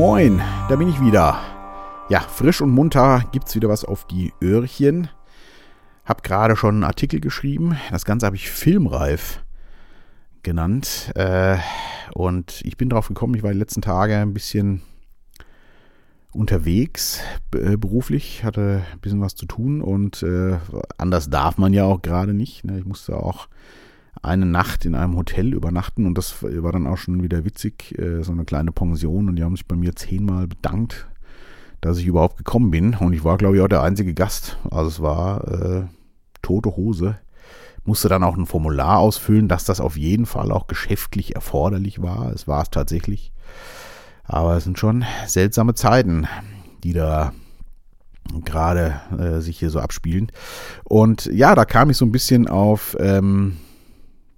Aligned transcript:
Moin, 0.00 0.40
da 0.68 0.76
bin 0.76 0.88
ich 0.88 1.00
wieder. 1.00 1.40
Ja, 2.08 2.20
frisch 2.20 2.60
und 2.60 2.70
munter 2.70 3.24
gibt's 3.32 3.56
wieder 3.56 3.68
was 3.68 3.84
auf 3.84 4.06
die 4.06 4.32
Öhrchen. 4.40 5.08
Hab 6.04 6.22
gerade 6.22 6.54
schon 6.54 6.76
einen 6.76 6.84
Artikel 6.84 7.18
geschrieben. 7.18 7.76
Das 7.90 8.04
Ganze 8.04 8.24
habe 8.24 8.36
ich 8.36 8.48
filmreif 8.48 9.42
genannt. 10.44 11.10
Äh, 11.16 11.56
und 12.14 12.60
ich 12.64 12.76
bin 12.76 12.90
drauf 12.90 13.08
gekommen, 13.08 13.34
ich 13.34 13.42
war 13.42 13.50
die 13.50 13.58
letzten 13.58 13.82
Tage 13.82 14.16
ein 14.16 14.34
bisschen 14.34 14.82
unterwegs, 16.30 17.20
äh, 17.52 17.76
beruflich, 17.76 18.44
hatte 18.44 18.84
ein 18.92 19.00
bisschen 19.00 19.20
was 19.20 19.34
zu 19.34 19.46
tun 19.46 19.82
und 19.82 20.22
äh, 20.22 20.58
anders 20.96 21.28
darf 21.28 21.58
man 21.58 21.72
ja 21.72 21.86
auch 21.86 22.02
gerade 22.02 22.34
nicht. 22.34 22.62
Ne? 22.64 22.78
Ich 22.78 22.84
musste 22.84 23.16
auch 23.16 23.48
eine 24.22 24.46
Nacht 24.46 24.84
in 24.84 24.94
einem 24.94 25.16
Hotel 25.16 25.52
übernachten 25.52 26.06
und 26.06 26.16
das 26.16 26.42
war 26.42 26.72
dann 26.72 26.86
auch 26.86 26.96
schon 26.96 27.22
wieder 27.22 27.44
witzig, 27.44 27.98
äh, 27.98 28.22
so 28.22 28.32
eine 28.32 28.44
kleine 28.44 28.72
Pension 28.72 29.28
und 29.28 29.36
die 29.36 29.44
haben 29.44 29.56
sich 29.56 29.66
bei 29.66 29.76
mir 29.76 29.94
zehnmal 29.94 30.46
bedankt, 30.46 31.06
dass 31.80 31.98
ich 31.98 32.06
überhaupt 32.06 32.36
gekommen 32.36 32.70
bin 32.70 32.94
und 32.94 33.12
ich 33.12 33.24
war 33.24 33.38
glaube 33.38 33.56
ich 33.56 33.62
auch 33.62 33.68
der 33.68 33.82
einzige 33.82 34.14
Gast, 34.14 34.58
also 34.70 34.88
es 34.88 35.00
war 35.00 35.48
äh, 35.48 35.84
tote 36.42 36.76
Hose. 36.76 37.18
Musste 37.84 38.08
dann 38.10 38.22
auch 38.22 38.36
ein 38.36 38.44
Formular 38.44 38.98
ausfüllen, 38.98 39.48
dass 39.48 39.64
das 39.64 39.80
auf 39.80 39.96
jeden 39.96 40.26
Fall 40.26 40.52
auch 40.52 40.66
geschäftlich 40.66 41.34
erforderlich 41.34 42.02
war. 42.02 42.32
Es 42.34 42.46
war 42.46 42.62
es 42.62 42.68
tatsächlich. 42.68 43.32
Aber 44.24 44.56
es 44.58 44.64
sind 44.64 44.78
schon 44.78 45.06
seltsame 45.26 45.72
Zeiten, 45.72 46.26
die 46.84 46.92
da 46.92 47.32
gerade 48.44 49.00
äh, 49.18 49.40
sich 49.40 49.58
hier 49.58 49.70
so 49.70 49.80
abspielen. 49.80 50.30
Und 50.84 51.26
ja, 51.26 51.54
da 51.54 51.64
kam 51.64 51.88
ich 51.88 51.96
so 51.96 52.04
ein 52.04 52.12
bisschen 52.12 52.46
auf 52.46 52.94
ähm, 53.00 53.56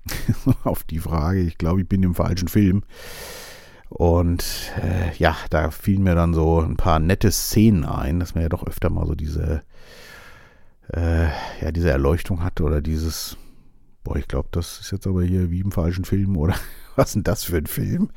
auf 0.64 0.84
die 0.84 0.98
Frage. 0.98 1.40
Ich 1.40 1.58
glaube, 1.58 1.82
ich 1.82 1.88
bin 1.88 2.02
im 2.02 2.14
falschen 2.14 2.48
Film. 2.48 2.82
Und 3.88 4.72
äh, 4.80 5.14
ja, 5.16 5.36
da 5.50 5.70
fielen 5.70 6.04
mir 6.04 6.14
dann 6.14 6.32
so 6.32 6.60
ein 6.60 6.76
paar 6.76 7.00
nette 7.00 7.32
Szenen 7.32 7.84
ein, 7.84 8.20
dass 8.20 8.34
man 8.34 8.42
ja 8.42 8.48
doch 8.48 8.64
öfter 8.64 8.88
mal 8.88 9.06
so 9.06 9.16
diese, 9.16 9.62
äh, 10.92 11.26
ja, 11.60 11.72
diese 11.72 11.90
Erleuchtung 11.90 12.44
hat 12.44 12.60
oder 12.60 12.80
dieses, 12.80 13.36
boah, 14.04 14.16
ich 14.16 14.28
glaube, 14.28 14.48
das 14.52 14.78
ist 14.78 14.92
jetzt 14.92 15.08
aber 15.08 15.24
hier 15.24 15.50
wie 15.50 15.60
im 15.60 15.72
falschen 15.72 16.04
Film 16.04 16.36
oder 16.36 16.54
was 16.96 17.08
ist 17.08 17.14
denn 17.16 17.24
das 17.24 17.42
für 17.42 17.56
ein 17.56 17.66
Film? 17.66 18.10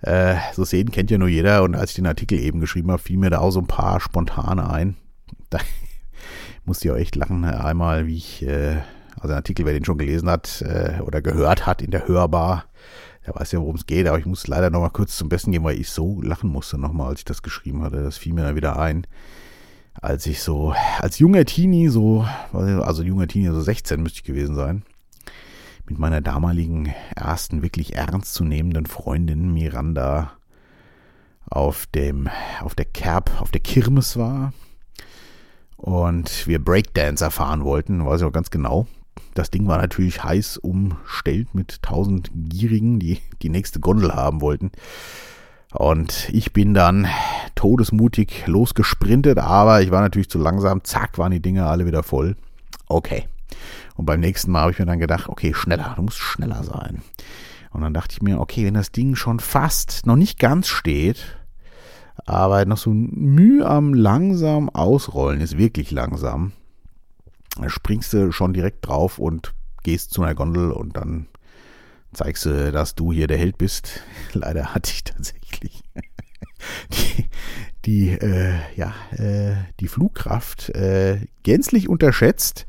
Äh, 0.00 0.36
so 0.54 0.64
Szenen 0.64 0.90
kennt 0.90 1.10
ja 1.10 1.18
nur 1.18 1.28
jeder 1.28 1.64
und 1.64 1.74
als 1.74 1.90
ich 1.90 1.96
den 1.96 2.06
Artikel 2.06 2.38
eben 2.38 2.60
geschrieben 2.60 2.90
habe, 2.90 3.02
fielen 3.02 3.20
mir 3.20 3.30
da 3.30 3.40
auch 3.40 3.50
so 3.50 3.60
ein 3.60 3.66
paar 3.66 4.00
spontane 4.00 4.70
ein. 4.70 4.96
Da 5.50 5.58
musste 6.64 6.88
ich 6.88 6.92
auch 6.92 6.98
echt 6.98 7.16
lachen. 7.16 7.44
Einmal, 7.44 8.06
wie 8.06 8.16
ich 8.16 8.42
äh, 8.42 8.78
also 9.20 9.32
ein 9.32 9.38
Artikel, 9.38 9.66
wer 9.66 9.74
den 9.74 9.84
schon 9.84 9.98
gelesen 9.98 10.28
hat 10.30 10.62
äh, 10.62 11.00
oder 11.02 11.20
gehört 11.20 11.66
hat 11.66 11.82
in 11.82 11.90
der 11.90 12.08
Hörbar, 12.08 12.64
der 13.26 13.34
weiß 13.34 13.52
ja, 13.52 13.60
worum 13.60 13.76
es 13.76 13.86
geht, 13.86 14.06
aber 14.06 14.18
ich 14.18 14.26
muss 14.26 14.46
leider 14.46 14.70
nochmal 14.70 14.90
kurz 14.90 15.16
zum 15.16 15.28
Besten 15.28 15.52
gehen, 15.52 15.62
weil 15.62 15.78
ich 15.78 15.90
so 15.90 16.20
lachen 16.22 16.50
musste 16.50 16.78
nochmal, 16.78 17.08
als 17.08 17.20
ich 17.20 17.24
das 17.26 17.42
geschrieben 17.42 17.82
hatte. 17.82 18.02
Das 18.02 18.16
fiel 18.16 18.32
mir 18.32 18.42
dann 18.42 18.56
wieder 18.56 18.78
ein. 18.78 19.06
Als 19.94 20.26
ich 20.26 20.42
so, 20.42 20.74
als 20.98 21.18
junger 21.18 21.44
Teenie, 21.44 21.88
so, 21.88 22.24
also 22.52 23.02
junger 23.02 23.26
Teenie, 23.26 23.48
so 23.48 23.60
16 23.60 24.02
müsste 24.02 24.20
ich 24.20 24.24
gewesen 24.24 24.54
sein, 24.54 24.82
mit 25.86 25.98
meiner 25.98 26.22
damaligen 26.22 26.94
ersten 27.14 27.62
wirklich 27.62 27.96
ernstzunehmenden 27.96 28.86
Freundin 28.86 29.52
Miranda 29.52 30.32
auf 31.50 31.86
dem, 31.86 32.30
auf 32.62 32.74
der 32.74 32.86
Kerb, 32.86 33.30
auf 33.40 33.50
der 33.50 33.60
Kirmes 33.60 34.16
war 34.16 34.54
und 35.76 36.46
wir 36.46 36.62
Breakdancer 36.62 37.30
fahren 37.30 37.64
wollten, 37.64 38.04
weiß 38.06 38.20
ich 38.20 38.26
auch 38.26 38.32
ganz 38.32 38.50
genau. 38.50 38.86
Das 39.34 39.50
Ding 39.50 39.66
war 39.66 39.78
natürlich 39.78 40.24
heiß 40.24 40.58
umstellt 40.58 41.54
mit 41.54 41.82
tausend 41.82 42.30
Gierigen, 42.34 42.98
die 42.98 43.20
die 43.42 43.48
nächste 43.48 43.80
Gondel 43.80 44.14
haben 44.14 44.40
wollten. 44.40 44.72
Und 45.72 46.28
ich 46.32 46.52
bin 46.52 46.74
dann 46.74 47.06
todesmutig 47.54 48.46
losgesprintet, 48.46 49.38
aber 49.38 49.82
ich 49.82 49.90
war 49.90 50.00
natürlich 50.00 50.28
zu 50.28 50.38
langsam. 50.38 50.82
Zack, 50.82 51.16
waren 51.18 51.30
die 51.30 51.40
Dinger 51.40 51.66
alle 51.66 51.86
wieder 51.86 52.02
voll. 52.02 52.36
Okay. 52.88 53.28
Und 53.94 54.06
beim 54.06 54.20
nächsten 54.20 54.50
Mal 54.50 54.62
habe 54.62 54.72
ich 54.72 54.78
mir 54.78 54.86
dann 54.86 54.98
gedacht, 54.98 55.28
okay, 55.28 55.54
schneller, 55.54 55.92
du 55.94 56.02
musst 56.02 56.18
schneller 56.18 56.64
sein. 56.64 57.02
Und 57.70 57.82
dann 57.82 57.94
dachte 57.94 58.14
ich 58.14 58.22
mir, 58.22 58.40
okay, 58.40 58.66
wenn 58.66 58.74
das 58.74 58.90
Ding 58.90 59.14
schon 59.14 59.38
fast 59.38 60.06
noch 60.06 60.16
nicht 60.16 60.40
ganz 60.40 60.66
steht, 60.66 61.36
aber 62.26 62.64
noch 62.64 62.78
so 62.78 62.90
müh 62.92 63.64
am 63.64 63.94
langsam 63.94 64.68
ausrollen 64.70 65.40
ist, 65.40 65.56
wirklich 65.56 65.90
langsam, 65.92 66.52
springst 67.68 68.12
du 68.12 68.32
schon 68.32 68.52
direkt 68.52 68.86
drauf 68.86 69.18
und 69.18 69.52
gehst 69.82 70.12
zu 70.12 70.22
einer 70.22 70.34
Gondel 70.34 70.70
und 70.70 70.96
dann 70.96 71.26
zeigst 72.12 72.46
du, 72.46 72.72
dass 72.72 72.94
du 72.94 73.12
hier 73.12 73.26
der 73.26 73.38
Held 73.38 73.58
bist. 73.58 74.00
Leider 74.32 74.74
hatte 74.74 74.90
ich 74.92 75.04
tatsächlich 75.04 75.82
die, 76.92 77.26
die, 77.84 78.08
äh, 78.10 78.54
ja, 78.76 78.94
äh, 79.12 79.54
die 79.80 79.88
Flugkraft 79.88 80.70
äh, 80.70 81.26
gänzlich 81.42 81.88
unterschätzt. 81.88 82.66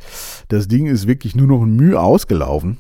Das 0.47 0.67
Ding 0.67 0.87
ist 0.87 1.07
wirklich 1.07 1.35
nur 1.35 1.47
noch 1.47 1.63
ein 1.63 1.75
Mühe 1.75 1.99
ausgelaufen. 1.99 2.79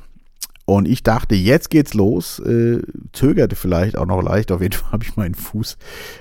Und 0.65 0.87
ich 0.87 1.03
dachte, 1.03 1.35
jetzt 1.35 1.69
geht's 1.69 1.93
los. 1.93 2.39
Äh, 2.39 2.81
zögerte 3.11 3.55
vielleicht 3.55 3.97
auch 3.97 4.05
noch 4.05 4.21
leicht. 4.21 4.51
Auf 4.51 4.61
jeden 4.61 4.73
Fall 4.73 4.91
habe 4.91 5.03
ich 5.03 5.15
meinen 5.17 5.35
Fuß 5.35 5.77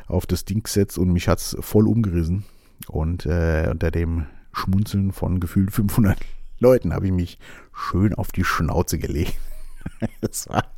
auf 0.07 0.27
das 0.27 0.45
Ding 0.45 0.63
gesetzt 0.63 0.99
und 0.99 1.13
mich 1.13 1.29
hat's 1.29 1.57
voll 1.61 1.87
umgerissen. 1.87 2.45
Und 2.89 3.27
äh, 3.27 3.69
unter 3.71 3.91
dem 3.91 4.27
Schmunzeln 4.53 5.13
von 5.13 5.41
gefühlt 5.41 5.73
500 5.73 6.19
Leuten 6.59 6.93
habe 6.93 7.07
ich 7.07 7.13
mich 7.13 7.39
schön 7.73 8.15
auf 8.15 8.33
die 8.33 8.45
Schnauze 8.45 8.99
gelegt. 8.99 9.39
War 10.47 10.65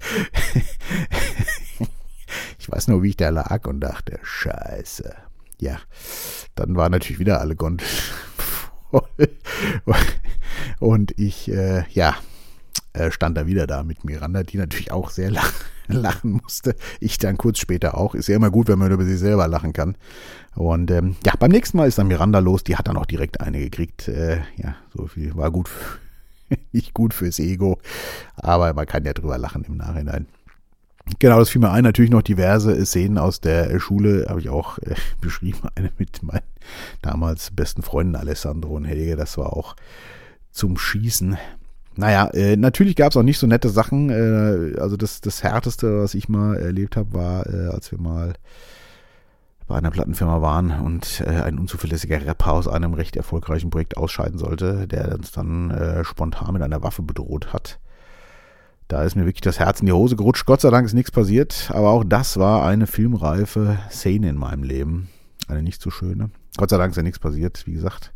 ich 2.58 2.70
weiß 2.70 2.88
nur, 2.88 3.02
wie 3.02 3.10
ich 3.10 3.16
da 3.16 3.30
lag 3.30 3.66
und 3.66 3.80
dachte, 3.80 4.20
scheiße. 4.22 5.14
Ja, 5.58 5.78
dann 6.54 6.76
war 6.76 6.88
natürlich 6.88 7.18
wieder 7.18 7.40
alle 7.40 7.56
Gondeln 7.56 7.90
voll. 8.90 9.28
Und 10.78 11.18
ich, 11.18 11.50
äh, 11.50 11.84
ja, 11.90 12.16
äh, 12.92 13.10
stand 13.10 13.36
da 13.36 13.46
wieder 13.46 13.66
da 13.66 13.82
mit 13.82 14.04
Miranda, 14.04 14.42
die 14.42 14.58
natürlich 14.58 14.92
auch 14.92 15.10
sehr 15.10 15.30
lachen, 15.32 15.54
lachen 15.88 16.32
musste. 16.32 16.76
Ich 17.00 17.18
dann 17.18 17.36
kurz 17.36 17.58
später 17.58 17.96
auch. 17.96 18.14
Ist 18.14 18.28
ja 18.28 18.36
immer 18.36 18.50
gut, 18.50 18.68
wenn 18.68 18.78
man 18.78 18.92
über 18.92 19.04
sich 19.04 19.18
selber 19.18 19.48
lachen 19.48 19.72
kann. 19.72 19.96
Und 20.54 20.90
ähm, 20.90 21.16
ja, 21.24 21.32
beim 21.38 21.50
nächsten 21.50 21.78
Mal 21.78 21.88
ist 21.88 21.98
dann 21.98 22.08
Miranda 22.08 22.38
los. 22.38 22.64
Die 22.64 22.76
hat 22.76 22.88
dann 22.88 22.96
auch 22.96 23.06
direkt 23.06 23.40
eine 23.40 23.58
gekriegt. 23.58 24.08
Äh, 24.08 24.40
ja, 24.56 24.76
so 24.94 25.06
viel 25.06 25.36
war 25.36 25.50
gut, 25.50 25.70
nicht 26.72 26.94
gut 26.94 27.14
fürs 27.14 27.38
Ego. 27.38 27.78
Aber 28.36 28.72
man 28.74 28.86
kann 28.86 29.04
ja 29.04 29.12
drüber 29.12 29.38
lachen 29.38 29.64
im 29.64 29.76
Nachhinein. 29.76 30.26
Genau, 31.18 31.38
das 31.38 31.50
fiel 31.50 31.60
mir 31.60 31.70
ein. 31.70 31.84
Natürlich 31.84 32.10
noch 32.10 32.22
diverse 32.22 32.84
Szenen 32.86 33.18
aus 33.18 33.40
der 33.40 33.78
Schule, 33.80 34.26
habe 34.28 34.40
ich 34.40 34.50
auch 34.50 34.78
äh, 34.78 34.94
beschrieben. 35.20 35.68
Eine 35.74 35.90
mit 35.98 36.22
meinen 36.22 36.42
damals 37.00 37.50
besten 37.50 37.82
Freunden 37.82 38.16
Alessandro 38.16 38.76
und 38.76 38.84
Helge. 38.84 39.16
Das 39.16 39.38
war 39.38 39.52
auch 39.54 39.76
zum 40.50 40.76
Schießen. 40.76 41.38
Naja, 41.96 42.28
äh, 42.32 42.56
natürlich 42.56 42.96
gab 42.96 43.10
es 43.10 43.16
auch 43.16 43.22
nicht 43.22 43.38
so 43.38 43.46
nette 43.46 43.68
Sachen. 43.68 44.10
Äh, 44.10 44.80
also 44.80 44.96
das, 44.96 45.20
das 45.20 45.42
Härteste, 45.42 46.02
was 46.02 46.14
ich 46.14 46.28
mal 46.28 46.56
erlebt 46.56 46.96
habe, 46.96 47.12
war, 47.12 47.46
äh, 47.46 47.68
als 47.68 47.90
wir 47.90 48.00
mal 48.00 48.34
bei 49.66 49.76
einer 49.76 49.90
Plattenfirma 49.90 50.42
waren 50.42 50.70
und 50.80 51.22
äh, 51.26 51.30
ein 51.30 51.58
unzuverlässiger 51.58 52.26
Rapper 52.26 52.52
aus 52.52 52.68
einem 52.68 52.94
recht 52.94 53.16
erfolgreichen 53.16 53.70
Projekt 53.70 53.96
ausscheiden 53.96 54.38
sollte, 54.38 54.86
der 54.86 55.14
uns 55.14 55.32
dann 55.32 55.70
äh, 55.70 56.04
spontan 56.04 56.52
mit 56.52 56.62
einer 56.62 56.82
Waffe 56.82 57.02
bedroht 57.02 57.52
hat. 57.52 57.78
Da 58.88 59.02
ist 59.02 59.16
mir 59.16 59.24
wirklich 59.24 59.40
das 59.40 59.58
Herz 59.58 59.80
in 59.80 59.86
die 59.86 59.92
Hose 59.92 60.16
gerutscht. 60.16 60.44
Gott 60.44 60.60
sei 60.60 60.70
Dank 60.70 60.86
ist 60.86 60.92
nichts 60.92 61.10
passiert, 61.10 61.70
aber 61.72 61.90
auch 61.90 62.04
das 62.04 62.36
war 62.38 62.66
eine 62.66 62.86
filmreife 62.86 63.78
Szene 63.90 64.28
in 64.28 64.36
meinem 64.36 64.64
Leben. 64.64 65.08
Eine 65.48 65.62
nicht 65.62 65.80
so 65.80 65.90
schöne. 65.90 66.30
Gott 66.56 66.70
sei 66.70 66.76
Dank 66.76 66.90
ist 66.90 66.96
ja 66.96 67.02
nichts 67.02 67.18
passiert, 67.18 67.66
wie 67.66 67.72
gesagt. 67.72 68.12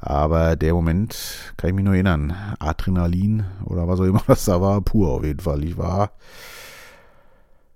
Aber 0.00 0.56
der 0.56 0.72
Moment 0.72 1.52
kann 1.56 1.70
ich 1.70 1.76
mich 1.76 1.84
nur 1.84 1.94
erinnern. 1.94 2.34
Adrenalin 2.58 3.44
oder 3.64 3.86
was 3.86 4.00
auch 4.00 4.04
immer 4.04 4.22
das 4.26 4.46
da 4.46 4.60
war, 4.60 4.80
pur 4.80 5.10
auf 5.10 5.24
jeden 5.24 5.40
Fall. 5.40 5.62
Ich 5.64 5.76
war 5.76 6.12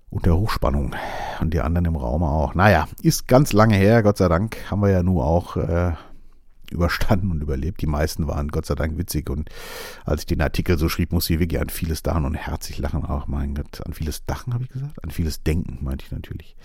unter 0.09 0.37
Hochspannung 0.37 0.95
und 1.41 1.53
die 1.53 1.61
anderen 1.61 1.87
im 1.87 1.97
Raum 1.97 2.23
auch. 2.23 2.55
Naja, 2.55 2.89
ist 3.03 3.29
ganz 3.29 3.53
lange 3.53 3.77
her, 3.77 4.03
Gott 4.03 4.17
sei 4.17 4.29
Dank, 4.29 4.57
haben 4.71 4.81
wir 4.81 4.91
ja 4.91 5.03
nur 5.03 5.25
auch 5.25 5.57
äh, 5.57 5.93
überstanden 6.71 7.31
und 7.31 7.43
überlebt. 7.43 7.83
Die 7.83 7.87
meisten 7.87 8.27
waren 8.27 8.49
Gott 8.49 8.65
sei 8.65 8.75
Dank 8.75 8.97
witzig 8.97 9.29
und 9.29 9.51
als 10.05 10.21
ich 10.21 10.27
den 10.27 10.41
Artikel 10.41 10.79
so 10.79 10.89
schrieb, 10.89 11.13
musste 11.13 11.35
ich 11.35 11.41
wirklich 11.41 11.61
an 11.61 11.69
vieles 11.69 12.03
dachen 12.03 12.25
und 12.25 12.35
herzlich 12.35 12.79
lachen. 12.79 13.05
Auch 13.05 13.27
mein 13.27 13.55
Gott, 13.55 13.85
an 13.85 13.93
vieles 13.93 14.25
Dachen 14.25 14.55
habe 14.55 14.65
ich 14.65 14.71
gesagt? 14.71 15.03
An 15.03 15.11
vieles 15.11 15.43
Denken, 15.43 15.79
meinte 15.83 16.05
ich 16.07 16.13
natürlich 16.13 16.57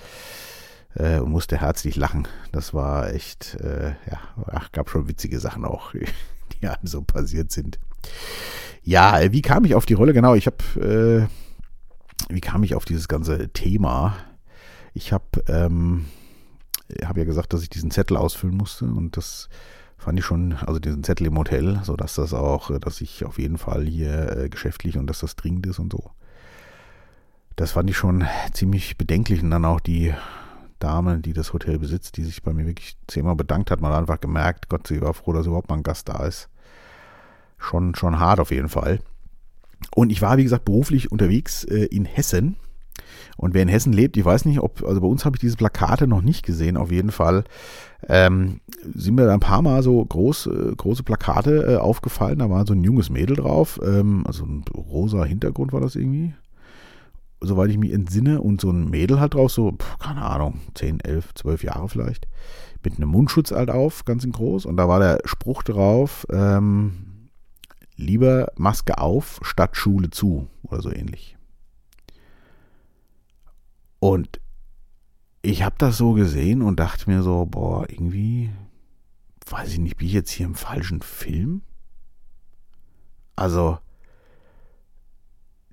äh, 0.96 1.20
und 1.20 1.32
musste 1.32 1.58
herzlich 1.60 1.96
lachen. 1.96 2.28
Das 2.52 2.74
war 2.74 3.14
echt, 3.14 3.56
äh, 3.56 3.90
ja, 4.10 4.20
ach, 4.48 4.72
gab 4.72 4.90
schon 4.90 5.08
witzige 5.08 5.40
Sachen 5.40 5.66
auch, 5.66 5.94
die 6.62 6.68
einem 6.68 6.86
so 6.86 7.02
passiert 7.02 7.52
sind. 7.52 7.80
Ja, 8.84 9.32
wie 9.32 9.42
kam 9.42 9.66
ich 9.66 9.76
auf 9.76 9.86
die 9.86 9.94
Rolle? 9.94 10.14
Genau, 10.14 10.36
ich 10.36 10.48
habe, 10.48 11.28
äh, 12.30 12.34
wie 12.34 12.42
kam 12.42 12.64
ich 12.64 12.76
auf 12.76 12.86
dieses 12.86 13.08
ganze 13.08 13.50
Thema? 13.50 14.16
Ich 14.94 15.14
habe, 15.14 15.26
ähm, 15.48 16.06
habe 17.04 17.20
ja 17.20 17.26
gesagt, 17.26 17.54
dass 17.54 17.62
ich 17.62 17.70
diesen 17.70 17.92
Zettel 17.92 18.18
ausfüllen 18.18 18.56
musste 18.56 18.86
und 18.86 19.18
das 19.18 19.50
fand 19.98 20.18
ich 20.18 20.26
schon, 20.26 20.54
also 20.54 20.80
diesen 20.80 21.04
Zettel 21.04 21.28
im 21.28 21.38
Hotel, 21.38 21.82
so 21.84 21.96
dass 21.96 22.16
das 22.16 22.34
auch, 22.34 22.78
dass 22.80 23.02
ich 23.02 23.26
auf 23.26 23.38
jeden 23.38 23.58
Fall 23.58 23.86
hier 23.86 24.38
äh, 24.38 24.50
geschäftlich 24.50 24.98
und 24.98 25.08
dass 25.08 25.20
das 25.20 25.36
dringend 25.36 25.68
ist 25.68 25.80
und 25.80 25.92
so. 25.92 26.12
Das 27.58 27.74
fand 27.74 27.90
ich 27.90 27.98
schon 27.98 28.26
ziemlich 28.54 28.98
bedenklich 28.98 29.44
und 29.44 29.52
dann 29.52 29.66
auch 29.66 29.82
die 29.82 30.14
Dame, 30.80 31.20
die 31.20 31.34
das 31.34 31.54
Hotel 31.54 31.80
besitzt, 31.80 32.18
die 32.18 32.24
sich 32.24 32.44
bei 32.44 32.54
mir 32.54 32.66
wirklich 32.66 32.98
zehnmal 33.08 33.36
bedankt 33.36 33.72
hat. 33.72 33.82
Man 33.82 33.92
hat 33.92 34.00
einfach 34.00 34.20
gemerkt, 34.20 34.70
Gott, 34.70 34.88
sie 34.88 35.02
war 35.02 35.14
froh, 35.14 35.34
dass 35.34 35.48
überhaupt 35.48 35.70
mal 35.70 35.78
ein 35.78 35.84
Gast 35.84 36.10
da 36.10 36.26
ist. 36.26 36.50
Schon, 37.58 37.96
schon 37.96 38.20
hart 38.20 38.40
auf 38.40 38.52
jeden 38.52 38.70
Fall. 38.70 39.00
Und 39.96 40.12
ich 40.12 40.22
war, 40.22 40.38
wie 40.38 40.44
gesagt, 40.44 40.66
beruflich 40.66 41.12
unterwegs 41.12 41.64
äh, 41.64 41.86
in 41.86 42.06
Hessen. 42.06 42.56
Und 43.38 43.54
wer 43.54 43.62
in 43.62 43.70
Hessen 43.70 43.94
lebt, 43.94 44.18
ich 44.18 44.26
weiß 44.26 44.46
nicht, 44.46 44.60
ob, 44.60 44.84
also 44.84 45.00
bei 45.00 45.08
uns 45.08 45.24
habe 45.24 45.38
ich 45.38 45.40
diese 45.40 45.56
Plakate 45.56 46.08
noch 46.08 46.22
nicht 46.22 46.46
gesehen, 46.46 46.76
auf 46.78 46.92
jeden 46.92 47.12
Fall. 47.12 47.46
Ähm, 48.08 48.60
sind 48.94 49.16
mir 49.16 49.26
da 49.26 49.34
ein 49.34 49.40
paar 49.40 49.62
Mal 49.62 49.84
so 49.84 50.04
groß, 50.04 50.48
äh, 50.48 50.76
große 50.76 51.04
Plakate 51.04 51.74
äh, 51.74 51.78
aufgefallen. 51.78 52.40
Da 52.40 52.50
war 52.50 52.66
so 52.66 52.74
ein 52.74 52.84
junges 52.84 53.10
Mädel 53.10 53.38
drauf. 53.38 53.80
Ähm, 53.84 54.24
also 54.26 54.46
ein 54.46 54.66
rosa 54.74 55.24
Hintergrund 55.24 55.72
war 55.74 55.82
das 55.82 55.96
irgendwie 55.96 56.34
soweit 57.42 57.70
ich 57.70 57.78
mich 57.78 57.94
entsinne, 57.94 58.42
und 58.42 58.62
so 58.62 58.70
ein 58.70 58.90
Mädel 58.90 59.20
halt 59.20 59.34
drauf, 59.34 59.52
so, 59.52 59.78
keine 60.00 60.24
Ahnung, 60.24 60.60
10, 60.76 61.00
11, 61.00 61.34
12 61.36 61.64
Jahre 61.64 61.90
vielleicht, 61.90 62.28
mit 62.84 62.98
einem 62.98 63.10
Mundschutz 63.10 63.52
halt 63.52 63.70
auf, 63.70 64.06
ganz 64.06 64.24
in 64.24 64.32
groß. 64.32 64.66
Und 64.66 64.78
da 64.78 64.88
war 64.88 65.00
der 65.00 65.20
Spruch 65.26 65.64
drauf, 65.64 66.26
ähm, 66.32 67.30
lieber 67.96 68.52
Maske 68.56 68.98
auf 68.98 69.40
statt 69.44 69.76
Schule 69.76 70.10
zu 70.10 70.48
oder 70.64 70.82
so 70.82 70.92
ähnlich. 70.92 71.38
Und 74.00 74.40
ich 75.42 75.64
habe 75.64 75.76
das 75.78 75.98
so 75.98 76.14
gesehen 76.14 76.62
und 76.62 76.80
dachte 76.80 77.10
mir 77.10 77.22
so, 77.22 77.46
boah, 77.46 77.90
irgendwie, 77.90 78.50
weiß 79.50 79.74
ich 79.74 79.80
nicht, 79.80 79.98
bin 79.98 80.08
ich 80.08 80.14
jetzt 80.14 80.32
hier 80.32 80.46
im 80.46 80.56
falschen 80.56 81.02
Film? 81.02 81.62
Also, 83.36 83.80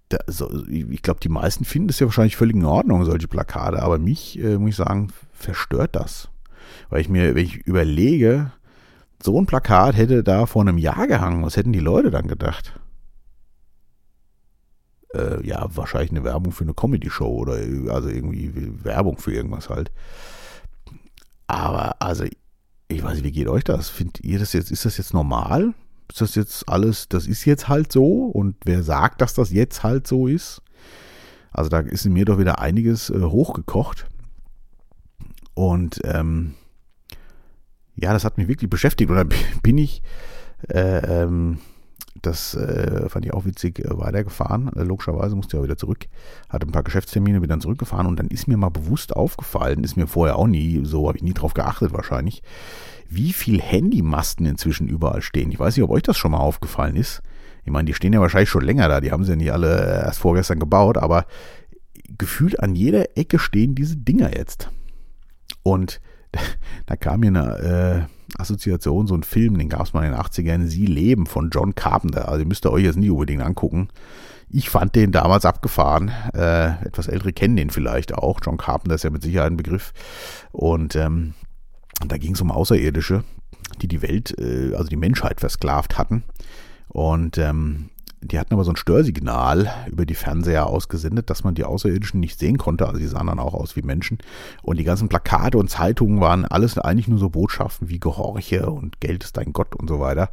da, 0.08 0.18
so, 0.26 0.50
ich 0.68 1.02
glaube, 1.02 1.20
die 1.20 1.28
meisten 1.28 1.64
finden 1.64 1.88
es 1.88 1.98
ja 1.98 2.06
wahrscheinlich 2.06 2.36
völlig 2.36 2.56
in 2.56 2.64
Ordnung, 2.64 3.04
solche 3.04 3.28
Plakate, 3.28 3.82
aber 3.82 3.98
mich, 3.98 4.38
äh, 4.38 4.58
muss 4.58 4.70
ich 4.70 4.76
sagen, 4.76 5.08
verstört 5.32 5.96
das. 5.96 6.28
Weil 6.88 7.00
ich 7.00 7.08
mir, 7.08 7.34
wenn 7.34 7.44
ich 7.44 7.56
überlege, 7.56 8.52
so 9.22 9.40
ein 9.40 9.46
Plakat 9.46 9.96
hätte 9.96 10.22
da 10.22 10.46
vor 10.46 10.62
einem 10.62 10.78
Jahr 10.78 11.06
gehangen, 11.06 11.42
was 11.42 11.56
hätten 11.56 11.72
die 11.72 11.80
Leute 11.80 12.10
dann 12.10 12.28
gedacht? 12.28 12.78
Äh, 15.14 15.44
ja, 15.46 15.66
wahrscheinlich 15.74 16.10
eine 16.10 16.24
Werbung 16.24 16.52
für 16.52 16.64
eine 16.64 16.74
Comedy-Show 16.74 17.28
oder 17.28 17.54
also 17.92 18.08
irgendwie 18.08 18.52
Werbung 18.84 19.18
für 19.18 19.32
irgendwas 19.32 19.70
halt. 19.70 19.90
Aber 21.46 22.00
also, 22.00 22.24
ich 22.88 23.02
weiß 23.02 23.14
nicht, 23.14 23.24
wie 23.24 23.32
geht 23.32 23.48
euch 23.48 23.64
das? 23.64 23.88
Findet 23.88 24.24
ihr 24.24 24.38
das 24.38 24.52
jetzt, 24.52 24.70
ist 24.70 24.84
das 24.84 24.98
jetzt 24.98 25.14
normal? 25.14 25.74
Ist 26.08 26.20
das 26.20 26.34
jetzt 26.34 26.68
alles, 26.68 27.08
das 27.08 27.26
ist 27.26 27.44
jetzt 27.44 27.68
halt 27.68 27.92
so 27.92 28.26
und 28.26 28.56
wer 28.64 28.82
sagt, 28.82 29.20
dass 29.20 29.34
das 29.34 29.50
jetzt 29.50 29.82
halt 29.82 30.06
so 30.06 30.26
ist? 30.26 30.62
Also 31.50 31.70
da 31.70 31.80
ist 31.80 32.04
in 32.04 32.12
mir 32.12 32.24
doch 32.24 32.38
wieder 32.38 32.60
einiges 32.60 33.10
äh, 33.10 33.20
hochgekocht. 33.20 34.06
Und 35.54 36.00
ähm, 36.04 36.54
ja, 37.94 38.12
das 38.12 38.24
hat 38.24 38.36
mich 38.36 38.46
wirklich 38.46 38.68
beschäftigt. 38.68 39.10
Und 39.10 39.16
dann 39.16 39.30
bin 39.62 39.78
ich, 39.78 40.02
äh, 40.68 41.22
ähm, 41.22 41.58
das 42.20 42.54
äh, 42.54 43.08
fand 43.08 43.24
ich 43.24 43.32
auch 43.32 43.46
witzig, 43.46 43.78
äh, 43.78 43.98
weitergefahren. 43.98 44.70
Äh, 44.76 44.82
logischerweise 44.82 45.34
musste 45.34 45.56
ich 45.56 45.60
auch 45.60 45.64
wieder 45.64 45.78
zurück. 45.78 46.06
Hatte 46.50 46.66
ein 46.66 46.72
paar 46.72 46.82
Geschäftstermine, 46.82 47.40
bin 47.40 47.48
dann 47.48 47.62
zurückgefahren 47.62 48.06
und 48.06 48.18
dann 48.18 48.28
ist 48.28 48.48
mir 48.48 48.58
mal 48.58 48.68
bewusst 48.68 49.16
aufgefallen, 49.16 49.82
ist 49.82 49.96
mir 49.96 50.06
vorher 50.06 50.36
auch 50.36 50.46
nie, 50.46 50.84
so 50.84 51.08
habe 51.08 51.16
ich 51.16 51.24
nie 51.24 51.34
drauf 51.34 51.54
geachtet 51.54 51.92
wahrscheinlich, 51.92 52.42
wie 53.08 53.32
viel 53.32 53.60
Handymasten 53.60 54.46
inzwischen 54.46 54.88
überall 54.88 55.22
stehen. 55.22 55.50
Ich 55.50 55.58
weiß 55.58 55.76
nicht, 55.76 55.84
ob 55.84 55.90
euch 55.90 56.02
das 56.02 56.16
schon 56.16 56.32
mal 56.32 56.38
aufgefallen 56.38 56.96
ist. 56.96 57.22
Ich 57.64 57.72
meine, 57.72 57.86
die 57.86 57.94
stehen 57.94 58.12
ja 58.12 58.20
wahrscheinlich 58.20 58.50
schon 58.50 58.64
länger 58.64 58.88
da, 58.88 59.00
die 59.00 59.10
haben 59.10 59.24
sie 59.24 59.30
ja 59.30 59.36
nicht 59.36 59.52
alle 59.52 60.02
erst 60.04 60.20
vorgestern 60.20 60.60
gebaut, 60.60 60.96
aber 60.98 61.26
gefühlt 62.16 62.60
an 62.60 62.76
jeder 62.76 63.16
Ecke 63.16 63.38
stehen 63.38 63.74
diese 63.74 63.96
Dinger 63.96 64.36
jetzt. 64.36 64.70
Und 65.62 66.00
da 66.86 66.96
kam 66.96 67.20
mir 67.20 67.28
eine 67.28 68.08
äh, 68.38 68.40
Assoziation, 68.40 69.06
so 69.06 69.14
ein 69.14 69.22
Film, 69.22 69.58
den 69.58 69.68
gab 69.68 69.82
es 69.82 69.92
mal 69.92 70.04
in 70.04 70.12
den 70.12 70.20
80ern, 70.20 70.66
Sie 70.66 70.86
leben 70.86 71.26
von 71.26 71.50
John 71.50 71.74
Carpenter. 71.74 72.28
Also 72.28 72.40
ihr 72.40 72.46
müsst 72.46 72.66
euch 72.66 72.84
jetzt 72.84 72.98
nie 72.98 73.10
unbedingt 73.10 73.42
angucken. 73.42 73.88
Ich 74.48 74.70
fand 74.70 74.94
den 74.94 75.10
damals 75.10 75.44
abgefahren. 75.44 76.12
Äh, 76.34 76.84
etwas 76.86 77.08
ältere 77.08 77.32
kennen 77.32 77.56
den 77.56 77.70
vielleicht 77.70 78.14
auch. 78.14 78.38
John 78.44 78.58
Carpenter 78.58 78.94
ist 78.94 79.02
ja 79.02 79.10
mit 79.10 79.22
Sicherheit 79.22 79.50
ein 79.50 79.56
Begriff. 79.56 79.92
Und 80.52 80.94
ähm, 80.94 81.34
da 82.06 82.18
ging 82.18 82.34
es 82.34 82.40
um 82.40 82.50
Außerirdische, 82.50 83.24
die 83.80 83.88
die 83.88 84.02
Welt, 84.02 84.34
äh, 84.38 84.74
also 84.74 84.88
die 84.88 84.96
Menschheit 84.96 85.40
versklavt 85.40 85.98
hatten. 85.98 86.24
Und 86.88 87.38
ähm, 87.38 87.90
die 88.20 88.38
hatten 88.38 88.54
aber 88.54 88.64
so 88.64 88.72
ein 88.72 88.76
Störsignal 88.76 89.70
über 89.88 90.06
die 90.06 90.14
Fernseher 90.14 90.66
ausgesendet, 90.66 91.30
dass 91.30 91.44
man 91.44 91.54
die 91.54 91.64
Außerirdischen 91.64 92.18
nicht 92.18 92.38
sehen 92.38 92.58
konnte. 92.58 92.86
Also 92.86 92.98
die 92.98 93.06
sahen 93.06 93.26
dann 93.26 93.38
auch 93.38 93.54
aus 93.54 93.76
wie 93.76 93.82
Menschen. 93.82 94.18
Und 94.62 94.78
die 94.78 94.84
ganzen 94.84 95.08
Plakate 95.08 95.58
und 95.58 95.70
Zeitungen 95.70 96.20
waren 96.20 96.44
alles 96.44 96.78
eigentlich 96.78 97.08
nur 97.08 97.18
so 97.18 97.28
Botschaften 97.28 97.88
wie 97.88 98.00
Gehorche 98.00 98.70
und 98.70 99.00
Geld 99.00 99.24
ist 99.24 99.36
dein 99.36 99.52
Gott 99.52 99.74
und 99.74 99.88
so 99.88 100.00
weiter. 100.00 100.30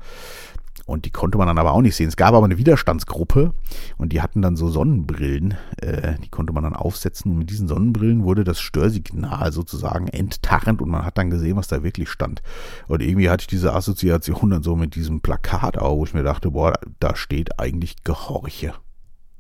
Und 0.86 1.06
die 1.06 1.12
konnte 1.12 1.38
man 1.38 1.48
dann 1.48 1.58
aber 1.58 1.72
auch 1.72 1.82
nicht 1.82 1.96
sehen. 1.96 2.10
Es 2.10 2.18
gab 2.18 2.34
aber 2.34 2.46
eine 2.46 2.58
Widerstandsgruppe 2.58 3.54
und 3.98 4.12
die 4.12 4.22
hatten 4.22 4.42
dann 4.42 4.58
so 4.58 4.70
Sonnenbrillen, 4.70 5.56
äh, 5.78 6.16
die 6.24 6.30
konnte 6.30 6.52
man 6.52 6.64
dann 6.64 6.76
aufsetzen. 6.76 7.32
Und 7.32 7.38
mit 7.38 7.50
diesen 7.50 7.70
Sonnenbrillen 7.70 8.24
wurde 8.24 8.44
das 8.44 8.60
Störsignal 8.60 9.54
sozusagen 9.54 10.08
enttarnt 10.10 10.82
und 10.82 10.90
man 10.90 11.06
hat 11.06 11.18
dann 11.18 11.30
gesehen, 11.30 11.56
was 11.56 11.68
da 11.68 11.84
wirklich 11.84 12.10
stand. 12.10 12.42
Und 12.88 13.02
irgendwie 13.02 13.30
hatte 13.30 13.44
ich 13.44 13.48
diese 13.48 13.74
Assoziation 13.74 14.50
dann 14.50 14.64
so 14.64 14.76
mit 14.76 14.96
diesem 14.96 15.22
Plakat 15.22 15.78
auch, 15.78 15.98
wo 15.98 16.06
ich 16.06 16.14
mir 16.14 16.24
dachte, 16.24 16.52
boah, 16.52 16.74
da 17.00 17.16
steht 17.16 17.60
eigentlich 17.60 18.04
Gehorche. 18.04 18.74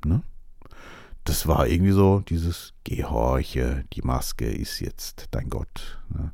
Ne? 0.05 0.21
Das 1.25 1.47
war 1.47 1.67
irgendwie 1.67 1.93
so 1.93 2.21
dieses 2.27 2.73
Gehorche, 2.83 3.85
die 3.93 4.01
Maske 4.01 4.45
ist 4.45 4.81
jetzt 4.81 5.27
dein 5.31 5.49
Gott. 5.49 5.99
Ne? 6.09 6.33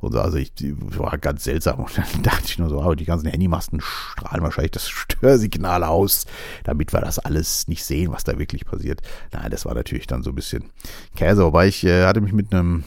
Und 0.00 0.14
also 0.14 0.38
ich 0.38 0.52
war 0.60 1.18
ganz 1.18 1.44
seltsam 1.44 1.80
und 1.80 1.98
dann 1.98 2.06
dachte 2.22 2.44
ich 2.46 2.58
nur 2.58 2.68
so, 2.68 2.80
aber 2.80 2.94
die 2.94 3.04
ganzen 3.04 3.28
Handymasten 3.28 3.80
strahlen 3.80 4.44
wahrscheinlich 4.44 4.70
das 4.70 4.88
Störsignal 4.90 5.82
aus, 5.82 6.26
damit 6.62 6.92
wir 6.92 7.00
das 7.00 7.18
alles 7.18 7.66
nicht 7.66 7.84
sehen, 7.84 8.12
was 8.12 8.22
da 8.22 8.38
wirklich 8.38 8.64
passiert. 8.64 9.02
Nein, 9.32 9.50
das 9.50 9.64
war 9.64 9.74
natürlich 9.74 10.06
dann 10.06 10.22
so 10.22 10.30
ein 10.30 10.36
bisschen 10.36 10.70
Käse, 11.16 11.44
wobei 11.44 11.66
ich 11.66 11.84
äh, 11.84 12.04
hatte 12.04 12.20
mich 12.20 12.32
mit 12.32 12.54
einem 12.54 12.84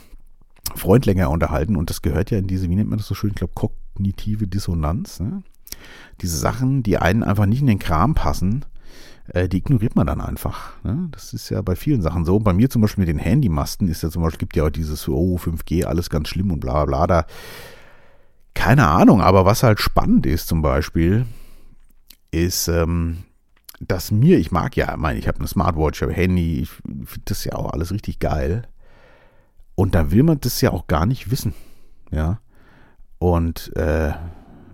Freund 0.73 1.05
länger 1.05 1.29
unterhalten 1.29 1.75
und 1.75 1.89
das 1.89 2.01
gehört 2.01 2.31
ja 2.31 2.37
in 2.37 2.47
diese, 2.47 2.69
wie 2.69 2.75
nennt 2.75 2.89
man 2.89 2.97
das 2.97 3.07
so 3.07 3.15
schön, 3.15 3.31
ich 3.31 3.35
glaube, 3.35 3.53
kognitive 3.53 4.47
Dissonanz. 4.47 5.19
Ne? 5.19 5.43
Diese 6.21 6.37
Sachen, 6.37 6.81
die 6.81 6.97
einen 6.97 7.23
einfach 7.23 7.45
nicht 7.45 7.61
in 7.61 7.67
den 7.67 7.79
Kram 7.79 8.15
passen, 8.15 8.63
äh, 9.27 9.47
die 9.49 9.57
ignoriert 9.57 9.95
man 9.95 10.07
dann 10.07 10.21
einfach. 10.21 10.71
Ne? 10.83 11.07
Das 11.11 11.33
ist 11.33 11.49
ja 11.49 11.61
bei 11.61 11.75
vielen 11.75 12.01
Sachen 12.01 12.25
so. 12.25 12.39
Bei 12.39 12.53
mir 12.53 12.69
zum 12.69 12.81
Beispiel 12.81 13.03
mit 13.03 13.09
den 13.09 13.19
Handymasten 13.19 13.87
ist 13.87 14.03
ja 14.03 14.09
zum 14.09 14.21
Beispiel, 14.21 14.39
gibt 14.39 14.55
ja 14.55 14.65
auch 14.65 14.69
dieses, 14.69 15.07
oh, 15.07 15.37
5G, 15.37 15.85
alles 15.85 16.09
ganz 16.09 16.29
schlimm 16.29 16.51
und 16.51 16.59
bla 16.59 16.85
bla. 16.85 17.07
Da, 17.07 17.25
keine 18.53 18.87
Ahnung, 18.87 19.21
aber 19.21 19.45
was 19.45 19.63
halt 19.63 19.79
spannend 19.79 20.25
ist 20.25 20.47
zum 20.47 20.61
Beispiel, 20.61 21.25
ist, 22.31 22.67
ähm, 22.67 23.23
dass 23.79 24.11
mir, 24.11 24.37
ich 24.39 24.51
mag 24.51 24.75
ja, 24.75 24.91
ich 24.91 24.97
meine, 24.97 25.19
ich 25.19 25.27
habe 25.27 25.39
eine 25.39 25.47
Smartwatch, 25.47 25.99
ich 25.99 26.03
habe 26.03 26.13
Handy, 26.13 26.61
ich 26.61 26.69
finde 26.69 27.25
das 27.25 27.43
ja 27.43 27.53
auch 27.53 27.73
alles 27.73 27.91
richtig 27.91 28.19
geil. 28.19 28.67
Und 29.75 29.93
da 29.93 30.11
will 30.11 30.23
man 30.23 30.39
das 30.39 30.61
ja 30.61 30.71
auch 30.71 30.87
gar 30.87 31.05
nicht 31.05 31.31
wissen. 31.31 31.53
Ja. 32.11 32.39
Und 33.19 33.75
äh, 33.75 34.13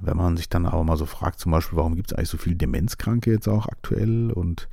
wenn 0.01 0.17
man 0.17 0.37
sich 0.37 0.49
dann 0.49 0.65
aber 0.65 0.83
mal 0.83 0.97
so 0.97 1.05
fragt, 1.05 1.39
zum 1.39 1.51
Beispiel, 1.51 1.77
warum 1.77 1.95
gibt 1.95 2.11
es 2.11 2.17
eigentlich 2.17 2.29
so 2.29 2.37
viele 2.37 2.55
Demenzkranke 2.55 3.31
jetzt 3.31 3.47
auch 3.47 3.67
aktuell 3.67 4.31
und 4.31 4.67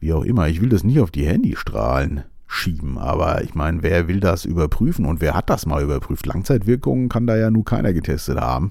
wie 0.00 0.12
auch 0.12 0.24
immer. 0.24 0.48
Ich 0.48 0.60
will 0.60 0.68
das 0.68 0.84
nicht 0.84 1.00
auf 1.00 1.10
die 1.10 1.26
Handystrahlen 1.26 2.24
schieben, 2.46 2.98
aber 2.98 3.42
ich 3.42 3.54
meine, 3.54 3.82
wer 3.82 4.08
will 4.08 4.20
das 4.20 4.44
überprüfen 4.44 5.06
und 5.06 5.20
wer 5.20 5.34
hat 5.34 5.48
das 5.48 5.64
mal 5.64 5.82
überprüft? 5.82 6.26
Langzeitwirkungen 6.26 7.08
kann 7.08 7.26
da 7.26 7.36
ja 7.36 7.50
nur 7.50 7.64
keiner 7.64 7.92
getestet 7.92 8.38
haben. 8.38 8.70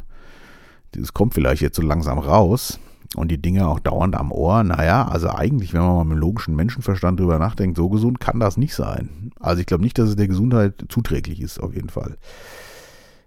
Das 0.91 1.13
kommt 1.13 1.33
vielleicht 1.33 1.61
jetzt 1.61 1.77
so 1.77 1.81
langsam 1.81 2.19
raus 2.19 2.79
und 3.15 3.29
die 3.29 3.41
Dinge 3.41 3.67
auch 3.67 3.79
dauernd 3.79 4.15
am 4.15 4.31
Ohr. 4.31 4.63
Naja, 4.63 5.07
also 5.07 5.29
eigentlich, 5.29 5.73
wenn 5.73 5.81
man 5.81 5.95
mal 5.95 6.03
mit 6.03 6.17
logischen 6.17 6.55
Menschenverstand 6.55 7.19
drüber 7.19 7.39
nachdenkt, 7.39 7.77
so 7.77 7.89
gesund 7.89 8.19
kann 8.19 8.39
das 8.39 8.57
nicht 8.57 8.75
sein. 8.75 9.31
Also 9.39 9.61
ich 9.61 9.65
glaube 9.65 9.83
nicht, 9.83 9.97
dass 9.97 10.09
es 10.09 10.15
der 10.15 10.27
Gesundheit 10.27 10.85
zuträglich 10.89 11.41
ist, 11.41 11.59
auf 11.59 11.73
jeden 11.73 11.89
Fall. 11.89 12.17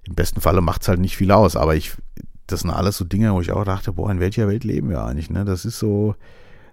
Im 0.05 0.15
besten 0.15 0.41
Falle 0.41 0.61
macht 0.61 0.83
es 0.83 0.89
halt 0.89 1.01
nicht 1.01 1.17
viel 1.17 1.33
aus, 1.33 1.57
aber 1.57 1.75
ich 1.75 1.97
das 2.47 2.61
sind 2.61 2.71
alles 2.71 2.97
so 2.97 3.05
Dinge, 3.05 3.33
wo 3.33 3.41
ich 3.41 3.53
auch 3.53 3.65
dachte, 3.65 3.93
boah, 3.93 4.11
in 4.11 4.21
welcher 4.21 4.49
Welt 4.49 4.65
leben 4.65 4.91
wir 4.91 5.05
eigentlich? 5.05 5.31
Ne? 5.31 5.45
Das 5.45 5.65
ist 5.65 5.79
so, 5.79 6.15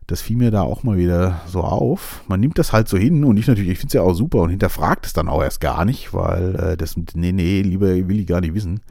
das 0.07 0.21
fiel 0.21 0.37
mir 0.37 0.51
da 0.51 0.61
auch 0.61 0.83
mal 0.83 0.97
wieder 0.97 1.41
so 1.47 1.61
auf. 1.61 2.23
Man 2.27 2.39
nimmt 2.39 2.57
das 2.57 2.73
halt 2.73 2.89
so 2.89 2.97
hin 2.97 3.23
und 3.23 3.37
ich 3.37 3.47
natürlich, 3.47 3.71
ich 3.71 3.79
finde 3.79 3.87
es 3.87 3.93
ja 3.93 4.01
auch 4.01 4.13
super 4.13 4.39
und 4.39 4.49
hinterfragt 4.49 5.05
es 5.05 5.13
dann 5.13 5.29
auch 5.29 5.41
erst 5.41 5.61
gar 5.61 5.85
nicht, 5.85 6.13
weil 6.13 6.55
äh, 6.55 6.77
das, 6.77 6.95
nee, 7.13 7.31
nee, 7.31 7.61
lieber 7.61 7.87
will 7.87 8.19
ich 8.19 8.27
gar 8.27 8.41
nicht 8.41 8.53
wissen. 8.53 8.81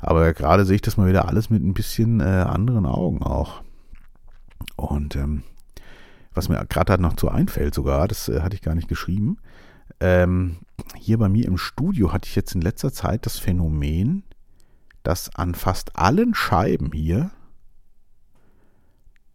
Aber 0.00 0.32
gerade 0.34 0.64
sehe 0.64 0.74
ich 0.76 0.82
das 0.82 0.96
mal 0.96 1.08
wieder 1.08 1.28
alles 1.28 1.48
mit 1.48 1.62
ein 1.62 1.74
bisschen 1.74 2.20
äh, 2.20 2.24
anderen 2.24 2.86
Augen 2.86 3.22
auch. 3.22 3.62
Und 4.76 5.16
ähm, 5.16 5.44
was 6.34 6.48
mir 6.48 6.64
gerade 6.66 6.90
halt 6.90 7.00
noch 7.00 7.14
zu 7.14 7.28
einfällt 7.28 7.74
sogar, 7.74 8.08
das 8.08 8.28
äh, 8.28 8.40
hatte 8.40 8.56
ich 8.56 8.62
gar 8.62 8.74
nicht 8.74 8.88
geschrieben. 8.88 9.38
Ähm, 10.00 10.56
hier 10.96 11.18
bei 11.18 11.28
mir 11.28 11.46
im 11.46 11.58
Studio 11.58 12.12
hatte 12.12 12.28
ich 12.28 12.34
jetzt 12.34 12.54
in 12.54 12.60
letzter 12.60 12.92
Zeit 12.92 13.26
das 13.26 13.38
Phänomen, 13.38 14.24
dass 15.02 15.34
an 15.34 15.54
fast 15.54 15.96
allen 15.96 16.34
Scheiben 16.34 16.92
hier 16.92 17.30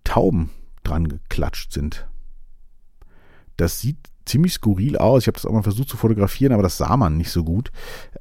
Tauben 0.04 0.52
dran 0.84 1.08
geklatscht 1.10 1.74
sind. 1.74 2.08
Das 3.58 3.82
sieht 3.82 3.98
ziemlich 4.26 4.54
skurril 4.54 4.98
aus. 4.98 5.24
Ich 5.24 5.28
habe 5.28 5.36
das 5.36 5.46
auch 5.46 5.52
mal 5.52 5.64
versucht 5.64 5.90
zu 5.90 5.98
fotografieren, 5.98 6.54
aber 6.54 6.64
das 6.64 6.78
sah 6.78 6.96
man 6.96 7.18
nicht 7.18 7.32
so 7.32 7.44
gut. 7.44 7.72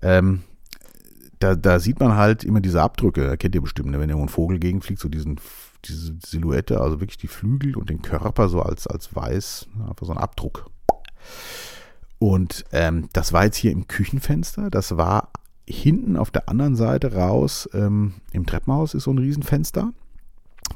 Ähm, 0.02 0.42
da, 1.38 1.54
da 1.54 1.78
sieht 1.78 2.00
man 2.00 2.16
halt 2.16 2.44
immer 2.44 2.60
diese 2.60 2.82
Abdrücke, 2.82 3.36
kennt 3.36 3.54
ihr 3.54 3.60
bestimmt, 3.60 3.90
ne? 3.90 4.00
wenn 4.00 4.08
irgendwo 4.08 4.26
ein 4.26 4.30
Vogel 4.30 4.58
gegenfliegt, 4.58 5.00
so 5.00 5.08
diesen, 5.08 5.38
diese 5.84 6.16
Silhouette, 6.24 6.80
also 6.80 7.00
wirklich 7.00 7.18
die 7.18 7.28
Flügel 7.28 7.76
und 7.76 7.90
den 7.90 8.02
Körper 8.02 8.48
so 8.48 8.62
als, 8.62 8.86
als 8.86 9.14
weiß, 9.14 9.68
einfach 9.88 10.06
so 10.06 10.12
ein 10.12 10.18
Abdruck. 10.18 10.70
Und 12.18 12.64
ähm, 12.72 13.08
das 13.12 13.32
war 13.32 13.44
jetzt 13.44 13.58
hier 13.58 13.72
im 13.72 13.86
Küchenfenster, 13.86 14.70
das 14.70 14.96
war 14.96 15.30
hinten 15.68 16.16
auf 16.16 16.30
der 16.30 16.48
anderen 16.48 16.76
Seite 16.76 17.14
raus, 17.14 17.68
ähm, 17.74 18.14
im 18.32 18.46
Treppenhaus 18.46 18.94
ist 18.94 19.04
so 19.04 19.10
ein 19.10 19.18
Riesenfenster. 19.18 19.92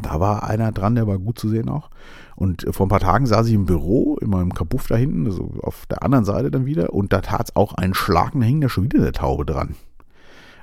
Da 0.03 0.21
war 0.21 0.45
einer 0.45 0.73
dran, 0.73 0.95
der 0.95 1.07
war 1.07 1.19
gut 1.19 1.39
zu 1.39 1.49
sehen 1.49 1.69
auch. 1.69 1.91
Und 2.37 2.67
vor 2.71 2.87
ein 2.87 2.91
paar 2.91 3.01
Tagen 3.01 3.27
saß 3.27 3.49
ich 3.49 3.55
im 3.55 3.67
Büro, 3.67 4.17
in 4.21 4.31
meinem 4.31 4.55
Kabuff 4.55 4.87
da 4.87 4.97
hinten, 4.97 5.27
also 5.27 5.53
auf 5.63 5.87
der 5.87 6.03
anderen 6.03 6.25
Seite 6.25 6.51
dann 6.51 6.65
wieder, 6.65 6.93
und 6.93 7.13
da 7.13 7.21
tat 7.21 7.51
es 7.51 7.57
auch 7.57 7.75
einen 7.75 7.95
Schlag, 7.95 8.33
da 8.35 8.41
hing 8.41 8.61
da 8.61 8.69
schon 8.69 8.85
wieder 8.85 8.99
eine 8.99 9.13
Taube 9.13 9.45
dran. 9.45 9.75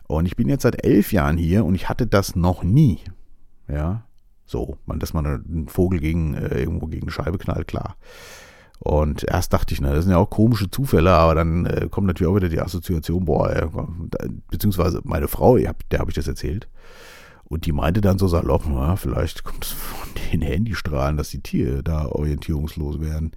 Und 0.08 0.26
ich 0.26 0.38
bin 0.38 0.48
jetzt 0.48 0.64
seit 0.64 0.84
elf 0.86 1.12
Jahren 1.12 1.38
hier 1.38 1.66
und 1.66 1.76
ich 1.76 1.90
hatte 1.90 2.08
das 2.08 2.36
noch 2.36 2.64
nie. 2.64 3.00
Ja, 3.68 4.04
so, 4.46 4.78
dass 4.88 5.14
man 5.14 5.26
einen 5.26 5.68
Vogel 5.68 6.00
gegen, 6.00 6.34
äh, 6.34 6.60
irgendwo 6.60 6.88
gegen 6.88 7.10
Scheibe 7.10 7.38
knallt, 7.38 7.68
klar. 7.68 7.98
Und 8.80 9.24
erst 9.24 9.54
dachte 9.54 9.74
ich, 9.74 9.82
na, 9.82 9.94
das 9.94 10.06
sind 10.06 10.12
ja 10.12 10.18
auch 10.18 10.30
komische 10.30 10.70
Zufälle, 10.70 11.12
aber 11.12 11.36
dann 11.36 11.66
äh, 11.66 11.88
kommt 11.90 12.08
natürlich 12.08 12.32
auch 12.32 12.36
wieder 12.36 12.50
die 12.50 12.62
Assoziation, 12.62 13.26
boah, 13.26 13.50
äh, 13.50 13.68
beziehungsweise 14.50 15.02
meine 15.04 15.28
Frau, 15.28 15.58
der 15.58 16.00
habe 16.00 16.12
ich 16.12 16.16
das 16.16 16.28
erzählt. 16.28 16.68
Und 17.44 17.66
die 17.66 17.72
meinte 17.72 18.02
dann 18.02 18.20
so 18.20 18.28
salopp, 18.28 18.64
na, 18.68 18.96
vielleicht 18.96 19.44
kommt 19.44 19.66
es 19.66 19.72
von 19.72 20.10
den 20.32 20.42
Handystrahlen, 20.42 21.18
dass 21.18 21.30
die 21.30 21.42
Tiere 21.42 21.82
da 21.82 22.06
orientierungslos 22.06 23.00
werden. 23.00 23.32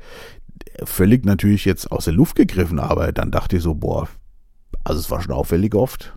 Völlig 0.84 1.24
natürlich 1.24 1.64
jetzt 1.64 1.90
aus 1.90 2.04
der 2.04 2.14
Luft 2.14 2.36
gegriffen, 2.36 2.78
aber 2.78 3.12
dann 3.12 3.30
dachte 3.30 3.56
ich 3.56 3.62
so, 3.62 3.74
boah, 3.74 4.08
also 4.84 5.00
es 5.00 5.10
war 5.10 5.22
schon 5.22 5.32
auffällig 5.32 5.74
oft. 5.74 6.16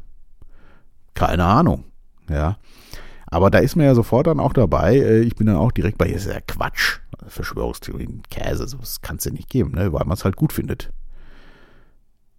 Keine 1.14 1.46
Ahnung. 1.46 1.86
Ja. 2.30 2.58
Aber 3.34 3.50
da 3.50 3.58
ist 3.58 3.76
man 3.76 3.86
ja 3.86 3.96
sofort 3.96 4.28
dann 4.28 4.40
auch 4.40 4.54
dabei. 4.54 4.96
Äh, 4.96 5.22
ich 5.22 5.36
bin 5.36 5.48
dann 5.48 5.56
auch 5.56 5.72
direkt 5.72 5.98
bei, 5.98 6.08
das 6.08 6.26
ist 6.26 6.34
ja 6.34 6.40
Quatsch. 6.42 7.00
Verschwörungstheorien, 7.28 8.22
Käse, 8.30 8.68
sowas 8.68 9.02
kann 9.02 9.16
es 9.16 9.26
ja 9.26 9.32
nicht 9.32 9.50
geben, 9.50 9.72
ne? 9.72 9.92
weil 9.94 10.06
man 10.06 10.14
es 10.14 10.26
halt 10.26 10.36
gut 10.36 10.54
findet. 10.54 10.92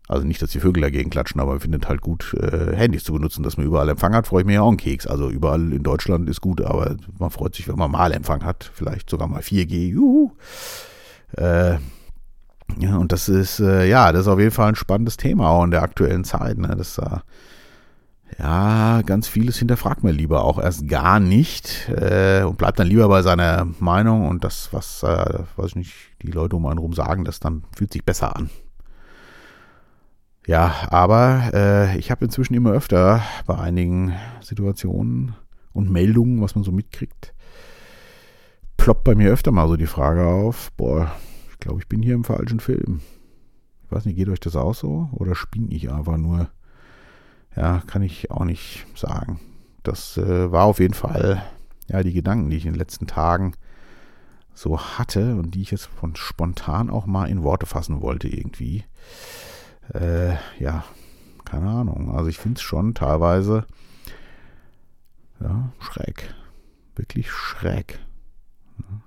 Also 0.06 0.26
nicht, 0.26 0.42
dass 0.42 0.50
die 0.50 0.60
Vögel 0.60 0.82
dagegen 0.82 1.08
klatschen, 1.08 1.40
aber 1.40 1.52
man 1.52 1.60
findet 1.60 1.88
halt 1.88 2.02
gut, 2.02 2.34
äh, 2.34 2.76
Handys 2.76 3.04
zu 3.04 3.14
benutzen, 3.14 3.42
dass 3.42 3.56
man 3.56 3.64
überall 3.64 3.88
Empfang 3.88 4.14
hat, 4.14 4.26
freue 4.26 4.42
ich 4.42 4.46
mir 4.46 4.54
ja 4.54 4.62
auch 4.62 4.68
einen 4.68 4.76
Keks. 4.76 5.06
Also 5.06 5.30
überall 5.30 5.72
in 5.72 5.82
Deutschland 5.82 6.28
ist 6.28 6.42
gut, 6.42 6.60
aber 6.60 6.96
man 7.18 7.30
freut 7.30 7.54
sich, 7.54 7.66
wenn 7.66 7.78
man 7.78 7.90
mal 7.90 8.12
Empfang 8.12 8.44
hat, 8.44 8.70
vielleicht 8.74 9.08
sogar 9.08 9.26
mal 9.26 9.40
4G, 9.40 9.88
juhu. 9.88 10.32
Äh, 11.36 11.78
ja, 12.78 12.96
und 12.98 13.10
das 13.10 13.28
ist, 13.28 13.60
äh, 13.60 13.88
ja, 13.88 14.12
das 14.12 14.22
ist 14.22 14.28
auf 14.28 14.38
jeden 14.38 14.50
Fall 14.50 14.68
ein 14.68 14.76
spannendes 14.76 15.16
Thema 15.16 15.48
auch 15.48 15.64
in 15.64 15.70
der 15.70 15.82
aktuellen 15.82 16.24
Zeit, 16.24 16.58
ne? 16.58 16.74
Das 16.76 16.98
äh, 16.98 17.18
ja, 18.38 19.02
ganz 19.02 19.28
vieles 19.28 19.58
hinterfragt 19.58 20.02
man 20.02 20.14
lieber 20.14 20.44
auch 20.44 20.58
erst 20.58 20.88
gar 20.88 21.20
nicht 21.20 21.88
äh, 21.90 22.42
und 22.42 22.58
bleibt 22.58 22.78
dann 22.78 22.86
lieber 22.86 23.08
bei 23.08 23.22
seiner 23.22 23.66
Meinung 23.78 24.28
und 24.28 24.44
das, 24.44 24.72
was, 24.72 25.02
äh, 25.02 25.44
weiß 25.56 25.70
ich 25.70 25.76
nicht, 25.76 25.94
die 26.22 26.30
Leute 26.30 26.56
um 26.56 26.66
einen 26.66 26.78
rum 26.78 26.94
sagen, 26.94 27.24
das 27.24 27.38
dann 27.40 27.64
fühlt 27.76 27.92
sich 27.92 28.04
besser 28.04 28.34
an. 28.36 28.50
Ja, 30.46 30.74
aber 30.90 31.50
äh, 31.54 31.98
ich 31.98 32.10
habe 32.10 32.24
inzwischen 32.24 32.54
immer 32.54 32.72
öfter 32.72 33.22
bei 33.46 33.56
einigen 33.56 34.14
Situationen 34.40 35.34
und 35.72 35.90
Meldungen, 35.90 36.42
was 36.42 36.54
man 36.54 36.64
so 36.64 36.72
mitkriegt, 36.72 37.34
ploppt 38.76 39.04
bei 39.04 39.14
mir 39.14 39.30
öfter 39.30 39.52
mal 39.52 39.68
so 39.68 39.76
die 39.76 39.86
Frage 39.86 40.26
auf, 40.26 40.70
boah, 40.72 41.10
ich 41.50 41.58
glaube, 41.60 41.80
ich 41.80 41.88
bin 41.88 42.02
hier 42.02 42.14
im 42.14 42.24
falschen 42.24 42.60
Film. 42.60 43.00
Ich 43.84 43.92
weiß 43.92 44.04
nicht, 44.04 44.16
geht 44.16 44.28
euch 44.28 44.40
das 44.40 44.56
auch 44.56 44.74
so 44.74 45.08
oder 45.12 45.34
spinne 45.34 45.68
ich 45.70 45.90
einfach 45.90 46.16
nur? 46.16 46.48
Ja, 47.56 47.82
kann 47.86 48.02
ich 48.02 48.30
auch 48.30 48.44
nicht 48.44 48.86
sagen. 48.96 49.40
Das 49.82 50.16
äh, 50.16 50.50
war 50.50 50.64
auf 50.64 50.80
jeden 50.80 50.94
Fall 50.94 51.42
ja 51.88 52.02
die 52.02 52.12
Gedanken, 52.12 52.50
die 52.50 52.56
ich 52.56 52.66
in 52.66 52.72
den 52.72 52.78
letzten 52.78 53.06
Tagen 53.06 53.54
so 54.54 54.80
hatte 54.80 55.36
und 55.36 55.54
die 55.54 55.62
ich 55.62 55.70
jetzt 55.70 55.86
von 55.86 56.16
spontan 56.16 56.90
auch 56.90 57.06
mal 57.06 57.26
in 57.26 57.42
Worte 57.42 57.66
fassen 57.66 58.00
wollte 58.00 58.28
irgendwie. 58.28 58.84
Äh, 59.92 60.34
ja, 60.58 60.84
keine 61.44 61.68
Ahnung. 61.68 62.16
Also 62.16 62.28
ich 62.28 62.38
finde 62.38 62.58
es 62.58 62.62
schon 62.62 62.94
teilweise 62.94 63.66
ja, 65.40 65.72
schräg. 65.80 66.34
Wirklich 66.96 67.30
schräg. 67.30 67.98
Ja, 68.78 69.00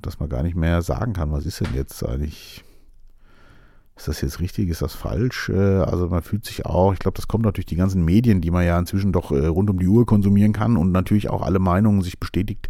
dass 0.00 0.20
man 0.20 0.28
gar 0.28 0.42
nicht 0.42 0.56
mehr 0.56 0.82
sagen 0.82 1.12
kann, 1.12 1.32
was 1.32 1.46
ist 1.46 1.60
denn 1.60 1.74
jetzt 1.74 2.02
eigentlich 2.04 2.64
ist 4.02 4.08
das 4.08 4.20
jetzt 4.20 4.40
richtig, 4.40 4.68
ist 4.68 4.82
das 4.82 4.94
falsch? 4.94 5.48
Äh, 5.48 5.54
also 5.54 6.08
man 6.08 6.22
fühlt 6.22 6.44
sich 6.44 6.66
auch, 6.66 6.92
ich 6.92 6.98
glaube, 6.98 7.16
das 7.16 7.28
kommt 7.28 7.44
natürlich 7.44 7.66
die 7.66 7.76
ganzen 7.76 8.04
Medien, 8.04 8.40
die 8.40 8.50
man 8.50 8.66
ja 8.66 8.76
inzwischen 8.76 9.12
doch 9.12 9.30
äh, 9.30 9.46
rund 9.46 9.70
um 9.70 9.78
die 9.78 9.86
Uhr 9.86 10.06
konsumieren 10.06 10.52
kann 10.52 10.76
und 10.76 10.90
natürlich 10.90 11.30
auch 11.30 11.40
alle 11.40 11.60
Meinungen 11.60 12.02
sich 12.02 12.18
bestätigt 12.18 12.68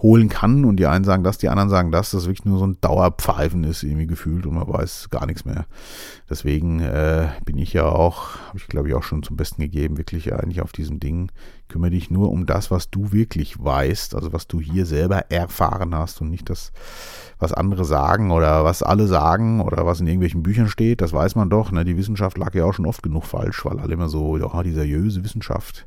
holen 0.00 0.30
kann 0.30 0.64
und 0.64 0.76
die 0.76 0.86
einen 0.86 1.04
sagen 1.04 1.24
das, 1.24 1.36
die 1.36 1.50
anderen 1.50 1.68
sagen 1.68 1.92
das, 1.92 2.10
das 2.12 2.24
wirklich 2.24 2.46
nur 2.46 2.58
so 2.58 2.66
ein 2.66 2.78
Dauerpfeifen 2.80 3.64
ist 3.64 3.82
irgendwie 3.82 4.06
gefühlt 4.06 4.46
und 4.46 4.54
man 4.54 4.66
weiß 4.66 5.10
gar 5.10 5.26
nichts 5.26 5.44
mehr. 5.44 5.66
Deswegen 6.30 6.80
äh, 6.80 7.28
bin 7.44 7.58
ich 7.58 7.74
ja 7.74 7.84
auch, 7.84 8.36
habe 8.48 8.58
ich 8.58 8.66
glaube 8.66 8.88
ich 8.88 8.94
auch 8.94 9.02
schon 9.02 9.22
zum 9.22 9.36
Besten 9.36 9.60
gegeben, 9.60 9.98
wirklich 9.98 10.32
eigentlich 10.32 10.62
auf 10.62 10.72
diesem 10.72 10.98
Ding, 10.98 11.30
kümmere 11.68 11.90
dich 11.90 12.10
nur 12.10 12.30
um 12.30 12.46
das, 12.46 12.70
was 12.70 12.90
du 12.90 13.12
wirklich 13.12 13.62
weißt, 13.62 14.14
also 14.14 14.32
was 14.32 14.46
du 14.46 14.60
hier 14.60 14.86
selber 14.86 15.30
erfahren 15.30 15.94
hast 15.94 16.20
und 16.20 16.30
nicht 16.30 16.50
das, 16.50 16.72
was 17.38 17.52
andere 17.52 17.84
sagen 17.84 18.30
oder 18.30 18.64
was 18.64 18.82
alle 18.82 19.06
sagen 19.06 19.60
oder 19.60 19.86
was 19.86 20.00
in 20.00 20.06
irgendwelchen 20.06 20.42
Büchern 20.42 20.61
steht, 20.68 21.00
das 21.00 21.12
weiß 21.12 21.34
man 21.34 21.50
doch. 21.50 21.72
Ne? 21.72 21.84
Die 21.84 21.96
Wissenschaft 21.96 22.38
lag 22.38 22.54
ja 22.54 22.64
auch 22.64 22.74
schon 22.74 22.86
oft 22.86 23.02
genug 23.02 23.24
falsch, 23.24 23.64
weil 23.64 23.78
alle 23.78 23.94
immer 23.94 24.08
so, 24.08 24.38
oh, 24.38 24.62
die 24.62 24.72
seriöse 24.72 25.24
Wissenschaft. 25.24 25.86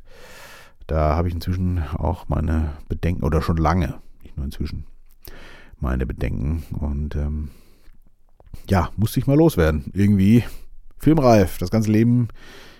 Da 0.86 1.16
habe 1.16 1.28
ich 1.28 1.34
inzwischen 1.34 1.82
auch 1.96 2.28
meine 2.28 2.74
Bedenken, 2.88 3.24
oder 3.24 3.42
schon 3.42 3.56
lange, 3.56 3.94
nicht 4.22 4.36
nur 4.36 4.44
inzwischen, 4.46 4.86
meine 5.80 6.06
Bedenken. 6.06 6.62
Und 6.78 7.16
ähm, 7.16 7.50
ja, 8.68 8.90
musste 8.96 9.20
ich 9.20 9.26
mal 9.26 9.36
loswerden. 9.36 9.90
Irgendwie 9.94 10.44
filmreif. 10.98 11.58
Das 11.58 11.70
ganze 11.70 11.90
Leben 11.90 12.28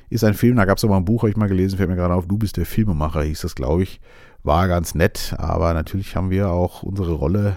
ist 0.09 0.25
ein 0.25 0.35
Film. 0.35 0.57
Da 0.57 0.65
gab 0.65 0.79
es 0.79 0.85
aber 0.85 0.97
ein 0.97 1.05
Buch, 1.05 1.23
habe 1.23 1.31
ich 1.31 1.37
mal 1.37 1.49
gelesen, 1.49 1.76
fällt 1.76 1.88
mir 1.88 1.97
gerade 1.97 2.15
auf, 2.15 2.26
du 2.26 2.38
bist 2.38 2.57
der 2.57 2.67
Filmemacher, 2.67 3.23
hieß 3.23 3.41
das, 3.41 3.55
glaube 3.55 3.83
ich. 3.83 4.00
War 4.43 4.69
ganz 4.69 4.95
nett, 4.95 5.35
aber 5.38 5.75
natürlich 5.75 6.15
haben 6.15 6.31
wir 6.31 6.50
auch 6.50 6.85
unsere 6.85 7.12
Rolle 7.15 7.57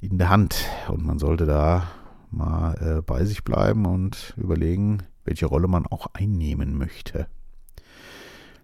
in 0.00 0.16
der 0.18 0.30
Hand. 0.30 0.64
Und 0.88 1.04
man 1.04 1.18
sollte 1.18 1.44
da 1.44 1.88
mal 2.36 2.74
äh, 2.98 3.02
bei 3.02 3.24
sich 3.24 3.44
bleiben 3.44 3.86
und 3.86 4.34
überlegen, 4.36 5.02
welche 5.24 5.46
Rolle 5.46 5.68
man 5.68 5.86
auch 5.86 6.08
einnehmen 6.14 6.76
möchte. 6.76 7.26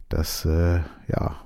Das, 0.09 0.45
äh, 0.45 0.81
ja, 1.09 1.37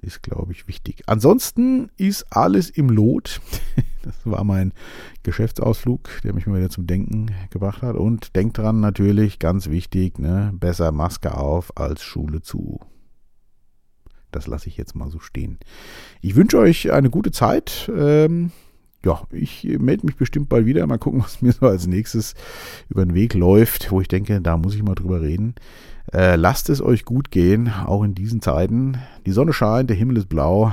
ist, 0.00 0.22
glaube 0.22 0.52
ich, 0.52 0.68
wichtig. 0.68 1.02
Ansonsten 1.06 1.90
ist 1.96 2.26
alles 2.30 2.70
im 2.70 2.90
Lot. 2.90 3.40
Das 4.02 4.14
war 4.24 4.42
mein 4.42 4.72
Geschäftsausflug, 5.22 6.08
der 6.24 6.32
mich 6.32 6.46
mal 6.46 6.56
wieder 6.56 6.70
zum 6.70 6.86
Denken 6.86 7.30
gebracht 7.50 7.82
hat. 7.82 7.94
Und 7.94 8.34
denkt 8.36 8.56
dran, 8.56 8.80
natürlich, 8.80 9.38
ganz 9.38 9.68
wichtig, 9.68 10.18
ne, 10.18 10.50
besser 10.54 10.92
Maske 10.92 11.36
auf 11.36 11.76
als 11.76 12.02
Schule 12.02 12.40
zu. 12.40 12.80
Das 14.30 14.46
lasse 14.46 14.68
ich 14.68 14.78
jetzt 14.78 14.94
mal 14.94 15.10
so 15.10 15.18
stehen. 15.18 15.58
Ich 16.22 16.36
wünsche 16.36 16.58
euch 16.58 16.90
eine 16.90 17.10
gute 17.10 17.32
Zeit. 17.32 17.90
Ähm, 17.94 18.50
ja, 19.04 19.22
ich 19.30 19.64
melde 19.78 20.06
mich 20.06 20.16
bestimmt 20.16 20.48
bald 20.48 20.66
wieder. 20.66 20.86
Mal 20.86 20.98
gucken, 20.98 21.20
was 21.24 21.42
mir 21.42 21.52
so 21.52 21.66
als 21.66 21.86
nächstes 21.86 22.34
über 22.88 23.04
den 23.04 23.14
Weg 23.14 23.34
läuft, 23.34 23.90
wo 23.90 24.00
ich 24.00 24.08
denke, 24.08 24.40
da 24.40 24.56
muss 24.56 24.74
ich 24.74 24.82
mal 24.82 24.94
drüber 24.94 25.20
reden. 25.20 25.54
Äh, 26.12 26.36
lasst 26.36 26.70
es 26.70 26.80
euch 26.80 27.04
gut 27.04 27.30
gehen, 27.30 27.68
auch 27.68 28.02
in 28.02 28.14
diesen 28.14 28.40
Zeiten. 28.40 28.98
Die 29.26 29.32
Sonne 29.32 29.52
scheint, 29.52 29.90
der 29.90 29.96
Himmel 29.96 30.16
ist 30.16 30.28
blau. 30.28 30.72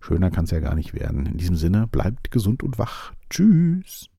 Schöner 0.00 0.30
kann 0.30 0.44
es 0.44 0.52
ja 0.52 0.60
gar 0.60 0.76
nicht 0.76 0.94
werden. 0.94 1.26
In 1.26 1.36
diesem 1.36 1.56
Sinne, 1.56 1.88
bleibt 1.88 2.30
gesund 2.30 2.62
und 2.62 2.78
wach. 2.78 3.12
Tschüss. 3.28 4.08